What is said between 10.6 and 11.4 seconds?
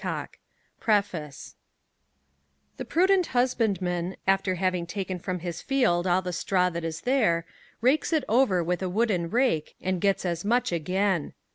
again.